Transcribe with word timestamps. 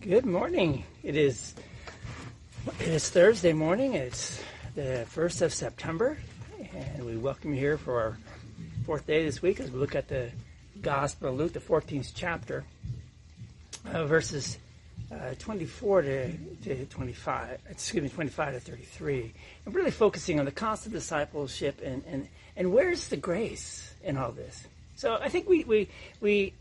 Good 0.00 0.26
morning. 0.26 0.84
It 1.02 1.16
is 1.16 1.56
it 2.78 2.86
is 2.86 3.10
Thursday 3.10 3.52
morning. 3.52 3.94
It's 3.94 4.40
the 4.76 5.04
first 5.08 5.42
of 5.42 5.52
September, 5.52 6.16
and 6.72 7.04
we 7.04 7.16
welcome 7.16 7.52
you 7.52 7.58
here 7.58 7.76
for 7.76 8.00
our 8.00 8.18
fourth 8.86 9.08
day 9.08 9.24
this 9.24 9.42
week 9.42 9.58
as 9.58 9.72
we 9.72 9.80
look 9.80 9.96
at 9.96 10.06
the 10.06 10.30
Gospel 10.80 11.30
of 11.30 11.34
Luke, 11.34 11.52
the 11.52 11.58
14th 11.58 12.12
chapter, 12.14 12.64
uh, 13.92 14.04
verses 14.04 14.58
uh, 15.10 15.34
24 15.40 16.02
to, 16.02 16.32
to 16.62 16.86
25. 16.86 17.58
Excuse 17.68 18.02
me, 18.04 18.08
25 18.08 18.54
to 18.54 18.60
33. 18.60 19.32
And 19.66 19.74
really 19.74 19.90
focusing 19.90 20.38
on 20.38 20.44
the 20.44 20.52
cost 20.52 20.86
of 20.86 20.92
discipleship 20.92 21.80
and 21.84 22.04
and 22.06 22.28
and 22.56 22.72
where's 22.72 23.08
the 23.08 23.16
grace 23.16 23.92
in 24.04 24.16
all 24.16 24.30
this. 24.30 24.64
So 24.94 25.18
I 25.20 25.28
think 25.28 25.48
we 25.48 25.64
we 25.64 25.88
we 26.20 26.52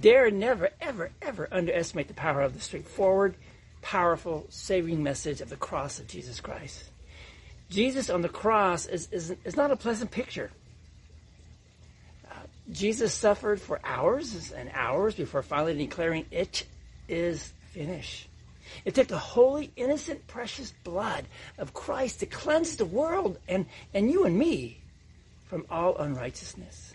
dare 0.00 0.30
never, 0.30 0.70
ever, 0.80 1.10
ever 1.20 1.48
underestimate 1.50 2.08
the 2.08 2.14
power 2.14 2.40
of 2.40 2.54
the 2.54 2.60
straightforward, 2.60 3.34
powerful, 3.80 4.46
saving 4.48 5.02
message 5.02 5.40
of 5.40 5.48
the 5.48 5.56
cross 5.56 5.98
of 5.98 6.06
Jesus 6.06 6.40
Christ. 6.40 6.84
Jesus 7.70 8.10
on 8.10 8.22
the 8.22 8.28
cross 8.28 8.86
is, 8.86 9.08
is, 9.10 9.34
is 9.44 9.56
not 9.56 9.70
a 9.70 9.76
pleasant 9.76 10.10
picture. 10.10 10.50
Uh, 12.30 12.34
Jesus 12.70 13.14
suffered 13.14 13.60
for 13.60 13.80
hours 13.82 14.52
and 14.52 14.70
hours 14.74 15.14
before 15.14 15.42
finally 15.42 15.76
declaring, 15.76 16.26
It 16.30 16.66
is 17.08 17.52
finished. 17.72 18.28
It 18.84 18.94
took 18.94 19.08
the 19.08 19.18
holy, 19.18 19.70
innocent, 19.76 20.26
precious 20.26 20.72
blood 20.84 21.26
of 21.58 21.74
Christ 21.74 22.20
to 22.20 22.26
cleanse 22.26 22.76
the 22.76 22.84
world 22.84 23.38
and, 23.48 23.66
and 23.92 24.10
you 24.10 24.24
and 24.24 24.38
me 24.38 24.80
from 25.46 25.66
all 25.70 25.96
unrighteousness. 25.96 26.94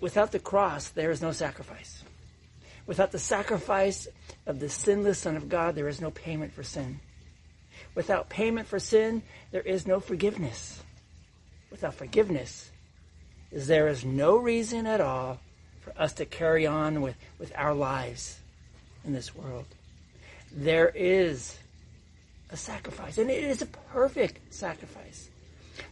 Without 0.00 0.32
the 0.32 0.38
cross, 0.38 0.88
there 0.88 1.10
is 1.10 1.22
no 1.22 1.32
sacrifice. 1.32 2.04
Without 2.86 3.10
the 3.10 3.18
sacrifice 3.18 4.06
of 4.46 4.60
the 4.60 4.68
sinless 4.68 5.20
Son 5.20 5.34
of 5.34 5.48
God, 5.48 5.74
there 5.74 5.88
is 5.88 6.00
no 6.00 6.10
payment 6.10 6.52
for 6.52 6.62
sin. 6.62 7.00
Without 7.94 8.28
payment 8.28 8.68
for 8.68 8.78
sin, 8.78 9.22
there 9.50 9.62
is 9.62 9.86
no 9.86 9.98
forgiveness. 9.98 10.82
Without 11.70 11.94
forgiveness, 11.94 12.70
there 13.50 13.88
is 13.88 14.04
no 14.04 14.36
reason 14.36 14.86
at 14.86 15.00
all 15.00 15.40
for 15.80 15.94
us 15.98 16.12
to 16.14 16.26
carry 16.26 16.66
on 16.66 17.00
with, 17.00 17.16
with 17.38 17.52
our 17.56 17.74
lives 17.74 18.38
in 19.04 19.14
this 19.14 19.34
world. 19.34 19.66
There 20.52 20.90
is 20.94 21.56
a 22.50 22.56
sacrifice, 22.56 23.16
and 23.16 23.30
it 23.30 23.42
is 23.42 23.62
a 23.62 23.66
perfect 23.66 24.52
sacrifice. 24.52 25.30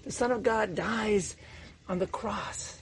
The 0.05 0.13
Son 0.13 0.33
of 0.33 0.43
God 0.43 0.75
dies 0.75 1.37
on 1.89 1.99
the 1.99 2.07
cross 2.07 2.81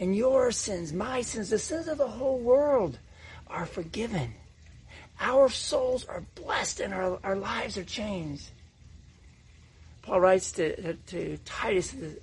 and 0.00 0.16
your 0.16 0.50
sins, 0.50 0.94
my 0.94 1.20
sins, 1.20 1.50
the 1.50 1.58
sins 1.58 1.86
of 1.86 1.98
the 1.98 2.08
whole 2.08 2.38
world 2.38 2.98
are 3.46 3.66
forgiven. 3.66 4.32
Our 5.20 5.50
souls 5.50 6.06
are 6.06 6.24
blessed 6.34 6.80
and 6.80 6.94
our, 6.94 7.20
our 7.22 7.36
lives 7.36 7.76
are 7.76 7.84
changed. 7.84 8.48
Paul 10.00 10.20
writes 10.20 10.52
to, 10.52 10.94
to 10.94 11.36
Titus, 11.44 11.92
the 11.92 12.18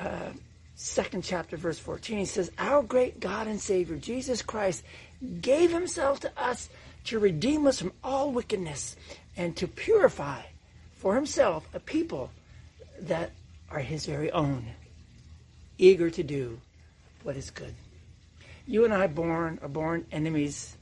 uh, 0.00 0.32
second 0.74 1.22
chapter, 1.22 1.56
verse 1.56 1.78
14, 1.78 2.18
he 2.18 2.24
says, 2.24 2.50
Our 2.58 2.82
great 2.82 3.20
God 3.20 3.46
and 3.46 3.60
Savior, 3.60 3.96
Jesus 3.96 4.42
Christ, 4.42 4.82
gave 5.40 5.70
himself 5.70 6.18
to 6.20 6.32
us 6.36 6.68
to 7.04 7.20
redeem 7.20 7.68
us 7.68 7.78
from 7.78 7.92
all 8.02 8.32
wickedness 8.32 8.96
and 9.36 9.56
to 9.56 9.68
purify 9.68 10.42
for 10.96 11.14
himself 11.14 11.68
a 11.72 11.78
people 11.78 12.30
that 13.02 13.30
are 13.70 13.78
his 13.78 14.06
very 14.06 14.32
own 14.32 14.66
eager 15.82 16.10
to 16.10 16.22
do 16.22 16.60
what 17.24 17.36
is 17.36 17.50
good. 17.50 17.74
You 18.66 18.84
and 18.84 18.94
I 18.94 19.08
born 19.08 19.58
are 19.62 19.68
born 19.68 20.06
enemies 20.12 20.76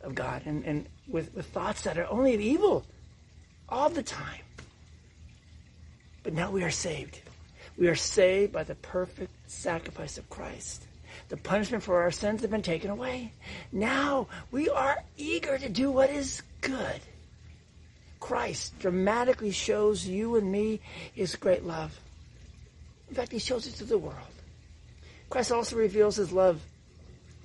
of 0.00 0.14
God 0.14 0.42
and, 0.46 0.64
and 0.64 0.86
with, 1.06 1.34
with 1.34 1.46
thoughts 1.46 1.82
that 1.82 1.98
are 1.98 2.08
only 2.08 2.34
of 2.34 2.40
evil 2.40 2.84
all 3.68 3.90
the 3.90 4.02
time. 4.02 4.40
But 6.22 6.32
now 6.32 6.50
we 6.50 6.64
are 6.64 6.70
saved. 6.70 7.20
We 7.76 7.88
are 7.88 7.94
saved 7.94 8.52
by 8.52 8.64
the 8.64 8.74
perfect 8.76 9.30
sacrifice 9.50 10.16
of 10.16 10.28
Christ. 10.30 10.84
The 11.28 11.36
punishment 11.36 11.82
for 11.82 12.00
our 12.00 12.10
sins 12.10 12.40
have 12.40 12.50
been 12.50 12.62
taken 12.62 12.90
away. 12.90 13.32
Now 13.70 14.28
we 14.50 14.70
are 14.70 15.04
eager 15.18 15.58
to 15.58 15.68
do 15.68 15.90
what 15.90 16.10
is 16.10 16.42
good. 16.62 17.00
Christ 18.18 18.78
dramatically 18.78 19.52
shows 19.52 20.06
you 20.06 20.36
and 20.36 20.50
me 20.50 20.80
his 21.12 21.36
great 21.36 21.64
love. 21.64 21.98
In 23.08 23.14
fact, 23.14 23.32
he 23.32 23.38
shows 23.38 23.66
it 23.66 23.74
to 23.76 23.84
the 23.84 23.98
world. 23.98 24.16
Christ 25.30 25.52
also 25.52 25.76
reveals 25.76 26.16
his 26.16 26.32
love 26.32 26.60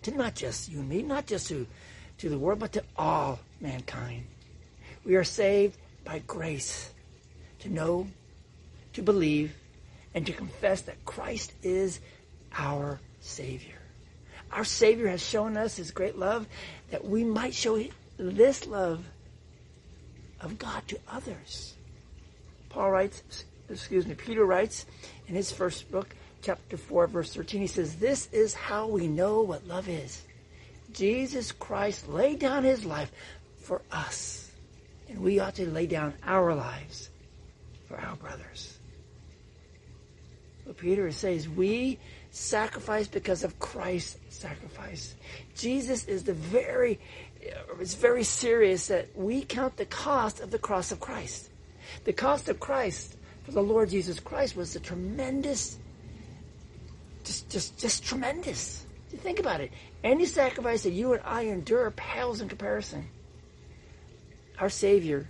to 0.03 0.11
not 0.11 0.35
just 0.35 0.69
you 0.69 0.79
and 0.79 0.89
me, 0.89 1.01
not 1.01 1.25
just 1.25 1.47
to, 1.47 1.67
to 2.19 2.29
the 2.29 2.37
world, 2.37 2.59
but 2.59 2.73
to 2.73 2.83
all 2.97 3.39
mankind. 3.59 4.25
We 5.05 5.15
are 5.15 5.23
saved 5.23 5.77
by 6.03 6.19
grace 6.19 6.91
to 7.59 7.69
know, 7.69 8.07
to 8.93 9.01
believe, 9.01 9.55
and 10.13 10.25
to 10.25 10.33
confess 10.33 10.81
that 10.81 11.03
Christ 11.05 11.53
is 11.63 11.99
our 12.55 12.99
Savior. 13.21 13.79
Our 14.51 14.65
Savior 14.65 15.07
has 15.07 15.21
shown 15.21 15.57
us 15.57 15.77
his 15.77 15.91
great 15.91 16.17
love 16.17 16.45
that 16.91 17.05
we 17.05 17.23
might 17.23 17.53
show 17.53 17.81
this 18.17 18.67
love 18.67 19.03
of 20.39 20.59
God 20.59 20.87
to 20.89 20.99
others. 21.09 21.73
Paul 22.69 22.91
writes, 22.91 23.23
excuse 23.73 24.07
me, 24.07 24.15
Peter 24.15 24.45
writes 24.45 24.85
in 25.27 25.35
his 25.35 25.51
first 25.51 25.91
book, 25.91 26.15
chapter 26.41 26.77
4, 26.77 27.07
verse 27.07 27.33
13, 27.33 27.61
he 27.61 27.67
says, 27.67 27.95
This 27.95 28.27
is 28.31 28.53
how 28.53 28.87
we 28.87 29.07
know 29.07 29.41
what 29.41 29.67
love 29.67 29.89
is. 29.89 30.21
Jesus 30.91 31.51
Christ 31.51 32.07
laid 32.09 32.39
down 32.39 32.63
his 32.63 32.85
life 32.85 33.11
for 33.59 33.81
us. 33.91 34.51
And 35.09 35.19
we 35.19 35.39
ought 35.39 35.55
to 35.55 35.69
lay 35.69 35.87
down 35.87 36.13
our 36.23 36.53
lives 36.53 37.09
for 37.87 37.99
our 37.99 38.15
brothers. 38.15 38.77
What 40.65 40.77
Peter 40.77 41.11
says, 41.11 41.49
we 41.49 41.99
sacrifice 42.31 43.07
because 43.07 43.43
of 43.43 43.59
Christ's 43.59 44.17
sacrifice. 44.29 45.15
Jesus 45.55 46.05
is 46.05 46.23
the 46.23 46.33
very, 46.33 46.99
it's 47.79 47.95
very 47.95 48.23
serious 48.23 48.87
that 48.87 49.15
we 49.15 49.43
count 49.43 49.77
the 49.77 49.85
cost 49.85 50.39
of 50.39 50.51
the 50.51 50.59
cross 50.59 50.91
of 50.91 50.99
Christ. 50.99 51.49
The 52.05 52.13
cost 52.13 52.49
of 52.49 52.59
Christ 52.59 53.15
for 53.43 53.51
the 53.51 53.61
Lord 53.61 53.89
Jesus 53.89 54.19
Christ 54.19 54.55
was 54.55 54.75
a 54.75 54.79
tremendous, 54.79 55.77
just, 57.23 57.49
just, 57.49 57.77
just 57.77 58.03
tremendous. 58.03 58.85
You 59.11 59.17
Think 59.17 59.39
about 59.39 59.61
it. 59.61 59.71
Any 60.03 60.25
sacrifice 60.25 60.83
that 60.83 60.91
you 60.91 61.13
and 61.13 61.21
I 61.23 61.43
endure 61.43 61.91
pales 61.91 62.41
in 62.41 62.49
comparison. 62.49 63.07
Our 64.59 64.69
Savior 64.69 65.27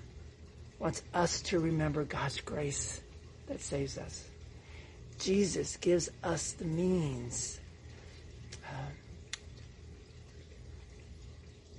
wants 0.79 1.02
us 1.13 1.41
to 1.44 1.59
remember 1.59 2.03
God's 2.03 2.40
grace 2.41 3.02
that 3.47 3.62
saves 3.62 3.97
us. 3.97 4.29
Jesus 5.19 5.78
gives 5.78 6.09
us 6.23 6.53
the 6.53 6.66
means 6.66 7.59
uh, 8.68 8.91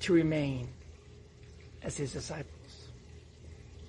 to 0.00 0.12
remain 0.12 0.68
as 1.82 1.96
his 1.96 2.12
disciples. 2.12 2.88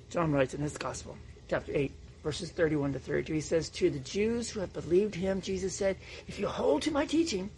John 0.10 0.32
writes 0.32 0.54
in 0.54 0.62
his 0.62 0.78
gospel, 0.78 1.18
chapter 1.50 1.72
8, 1.74 1.92
verses 2.26 2.50
31 2.50 2.94
to 2.94 3.00
32. 3.00 3.34
He 3.34 3.40
says, 3.40 3.70
To 3.70 3.92
the 3.92 4.00
Jews 4.00 4.50
who 4.50 4.60
have 4.60 4.74
believed 4.74 5.14
him, 5.14 5.42
Jesus 5.42 5.76
said, 5.76 5.96
If 6.28 6.40
you 6.40 6.48
hold 6.48 6.82
to 6.82 6.92
my 6.92 7.06
teaching, 7.06 7.52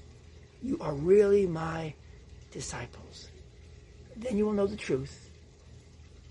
you 0.62 0.78
are 0.82 0.94
really 0.94 1.48
my 1.48 1.94
disciples. 2.52 3.30
Then 4.18 4.38
you 4.38 4.46
will 4.46 4.52
know 4.52 4.68
the 4.68 4.76
truth, 4.76 5.32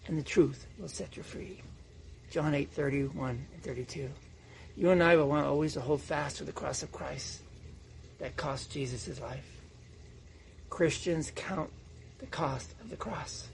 and 0.06 0.19
the 0.19 0.22
truth 0.22 0.66
will 0.78 0.88
set 0.88 1.16
you 1.16 1.22
free. 1.22 1.62
John 2.30 2.54
8, 2.54 2.70
31 2.72 3.47
and 3.54 3.62
32. 3.62 4.10
You 4.76 4.91
and 4.91 5.03
I 5.03 5.16
will 5.16 5.28
want 5.28 5.47
always 5.47 5.72
to 5.72 5.80
hold 5.80 6.03
fast 6.03 6.36
to 6.36 6.44
the 6.44 6.53
cross 6.53 6.82
of 6.82 6.92
Christ 6.92 7.41
that 8.18 8.36
cost 8.36 8.70
Jesus 8.70 9.06
his 9.06 9.18
life. 9.18 9.62
Christians 10.68 11.32
count 11.34 11.70
the 12.18 12.26
cost 12.26 12.74
of 12.82 12.91
the 12.91 12.97
cross. 12.97 13.48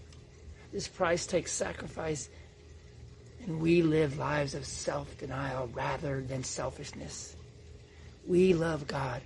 This 0.72 0.88
price 0.88 1.24
takes 1.24 1.52
sacrifice 1.52 2.28
and 3.44 3.60
we 3.60 3.82
live 3.82 4.18
lives 4.18 4.54
of 4.54 4.64
self 4.64 5.18
denial 5.18 5.68
rather 5.74 6.20
than 6.20 6.44
selfishness. 6.44 7.34
We 8.26 8.54
love 8.54 8.86
God 8.86 9.20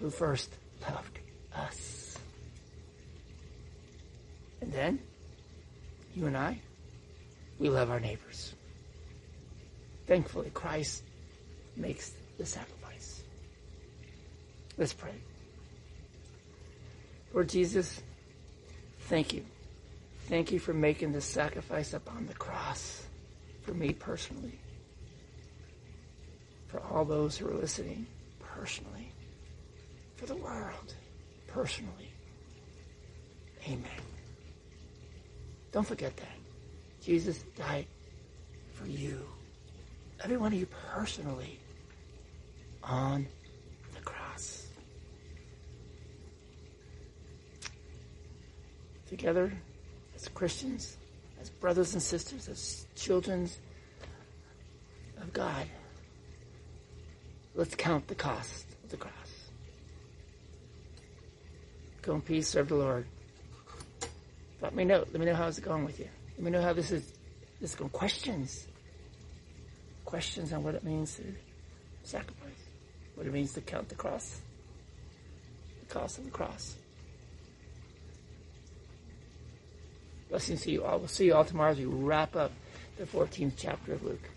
who 0.00 0.10
first 0.10 0.52
loved 0.82 1.18
us. 1.54 2.16
And 4.60 4.72
then, 4.72 4.98
you 6.14 6.26
and 6.26 6.36
I, 6.36 6.58
we 7.58 7.68
love 7.68 7.90
our 7.90 8.00
neighbors. 8.00 8.54
Thankfully, 10.06 10.50
Christ 10.52 11.02
makes 11.76 12.12
the 12.38 12.46
sacrifice. 12.46 13.22
Let's 14.76 14.92
pray. 14.92 15.14
Lord 17.32 17.48
Jesus, 17.48 18.00
thank 19.02 19.32
you. 19.32 19.44
Thank 20.26 20.50
you 20.50 20.58
for 20.58 20.72
making 20.74 21.12
the 21.12 21.20
sacrifice 21.20 21.94
upon 21.94 22.26
the 22.26 22.34
cross 22.34 23.07
for 23.68 23.74
me 23.74 23.92
personally, 23.92 24.58
for 26.68 26.80
all 26.84 27.04
those 27.04 27.36
who 27.36 27.46
are 27.46 27.54
listening 27.54 28.06
personally, 28.40 29.12
for 30.16 30.24
the 30.24 30.36
world 30.36 30.94
personally. 31.46 32.10
Amen. 33.66 34.00
Don't 35.70 35.86
forget 35.86 36.16
that. 36.16 36.38
Jesus 37.02 37.44
died 37.58 37.86
for 38.72 38.86
you. 38.86 39.20
Every 40.24 40.38
one 40.38 40.54
of 40.54 40.58
you 40.58 40.66
personally 40.94 41.60
on 42.82 43.26
the 43.94 44.00
cross. 44.00 44.66
Together, 49.06 49.52
as 50.16 50.26
Christians, 50.28 50.96
as 51.40 51.50
brothers 51.50 51.92
and 51.94 52.02
sisters, 52.02 52.48
as 52.48 52.86
children 52.94 53.48
of 55.20 55.32
God, 55.32 55.66
let's 57.54 57.74
count 57.74 58.08
the 58.08 58.14
cost 58.14 58.66
of 58.84 58.90
the 58.90 58.96
cross. 58.96 59.12
Go 62.02 62.14
in 62.14 62.22
peace, 62.22 62.48
serve 62.48 62.68
the 62.68 62.76
Lord. 62.76 63.06
Let 64.60 64.74
me 64.74 64.84
know. 64.84 64.98
Let 64.98 65.14
me 65.14 65.26
know 65.26 65.34
how 65.34 65.46
it's 65.46 65.60
going 65.60 65.84
with 65.84 65.98
you. 66.00 66.08
Let 66.36 66.44
me 66.44 66.50
know 66.50 66.62
how 66.62 66.72
this 66.72 66.90
is. 66.90 67.12
This 67.60 67.70
is 67.70 67.76
going. 67.76 67.90
Questions. 67.90 68.66
Questions 70.04 70.52
on 70.52 70.62
what 70.62 70.74
it 70.74 70.84
means 70.84 71.16
to 71.16 71.22
sacrifice. 72.02 72.50
What 73.14 73.26
it 73.26 73.32
means 73.32 73.52
to 73.52 73.60
count 73.60 73.88
the 73.88 73.94
cross. 73.94 74.40
The 75.80 75.94
cost 75.94 76.18
of 76.18 76.24
the 76.24 76.30
cross. 76.30 76.76
Blessings 80.28 80.62
to 80.62 80.70
you 80.70 80.84
all. 80.84 80.98
We'll 80.98 81.08
see 81.08 81.26
you 81.26 81.34
all 81.34 81.44
tomorrow 81.44 81.72
as 81.72 81.78
we 81.78 81.86
wrap 81.86 82.36
up 82.36 82.52
the 82.98 83.04
14th 83.04 83.52
chapter 83.56 83.94
of 83.94 84.02
Luke. 84.02 84.28